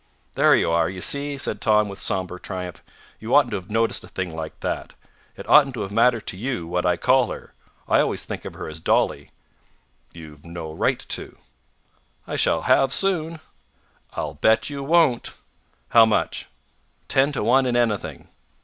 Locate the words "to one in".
17.33-17.75